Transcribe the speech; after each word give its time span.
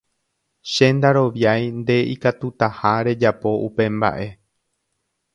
Che 0.71 0.85
ndaroviái 0.95 1.65
nde 1.79 1.97
ikatutaha 2.13 2.93
rejapo 3.05 3.51
upe 3.67 3.85
mba'e 3.97 4.27